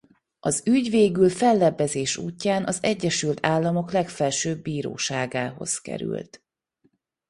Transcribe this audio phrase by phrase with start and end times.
[0.39, 6.43] Az ügy végül fellebbezés útján az Egyesült Államok Legfelsőbb Bíróságához került.